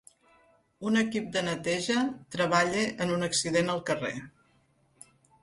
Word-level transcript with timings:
Un 0.91 0.95
equip 1.01 1.27
de 1.35 1.43
neteja 1.47 2.05
treballa 2.37 2.81
en 3.07 3.15
un 3.19 3.27
accident 3.29 3.71
al 3.75 3.85
carrer. 3.93 4.13